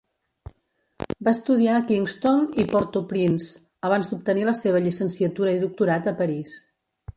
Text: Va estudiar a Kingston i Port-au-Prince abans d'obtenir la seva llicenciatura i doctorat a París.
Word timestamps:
Va 1.27 1.33
estudiar 1.37 1.75
a 1.79 1.83
Kingston 1.91 2.41
i 2.63 2.65
Port-au-Prince 2.73 3.61
abans 3.91 4.11
d'obtenir 4.15 4.49
la 4.51 4.57
seva 4.63 4.83
llicenciatura 4.89 5.57
i 5.59 5.63
doctorat 5.69 6.13
a 6.15 6.19
París. 6.25 6.59